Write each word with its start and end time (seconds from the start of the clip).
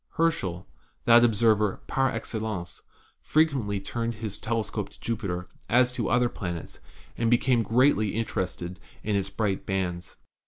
Herschel, 0.13 0.67
that 1.05 1.23
observer 1.23 1.79
'par 1.85 2.09
excellence,' 2.09 2.81
frequently 3.19 3.79
turned 3.79 4.15
his 4.15 4.39
telescope 4.39 4.89
to 4.89 4.99
Jupiter 4.99 5.47
as 5.69 5.91
to 5.93 6.09
other 6.09 6.27
planets, 6.27 6.79
and 7.19 7.29
became 7.29 7.61
greatly 7.61 8.15
interested 8.15 8.79
in 9.03 9.15
its 9.15 9.29
bright 9.29 9.67
bands. 9.67 10.17